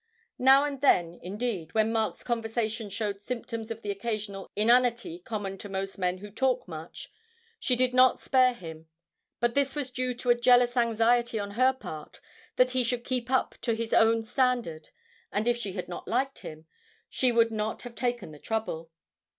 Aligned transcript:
Now 0.39 0.63
and 0.63 0.81
then, 0.81 1.19
indeed, 1.21 1.75
when 1.75 1.93
Mark's 1.93 2.23
conversation 2.23 2.89
showed 2.89 3.21
symptoms 3.21 3.69
of 3.69 3.83
the 3.83 3.91
occasional 3.91 4.49
inanity 4.55 5.19
common 5.19 5.59
to 5.59 5.69
most 5.69 5.99
men 5.99 6.17
who 6.17 6.31
talk 6.31 6.67
much, 6.67 7.11
she 7.59 7.75
did 7.75 7.93
not 7.93 8.17
spare 8.17 8.55
him; 8.55 8.87
but 9.39 9.53
this 9.53 9.75
was 9.75 9.91
due 9.91 10.15
to 10.15 10.31
a 10.31 10.35
jealous 10.35 10.75
anxiety 10.75 11.37
on 11.37 11.51
her 11.51 11.71
part 11.71 12.19
that 12.55 12.71
he 12.71 12.83
should 12.83 13.03
keep 13.05 13.29
up 13.29 13.53
to 13.61 13.75
his 13.75 13.93
own 13.93 14.23
standard, 14.23 14.89
and 15.31 15.47
if 15.47 15.55
she 15.57 15.73
had 15.73 15.87
not 15.87 16.07
liked 16.07 16.39
him 16.39 16.65
she 17.07 17.31
would 17.31 17.51
not 17.51 17.83
have 17.83 17.93
taken 17.93 18.31
the 18.31 18.39
trouble. 18.39 18.89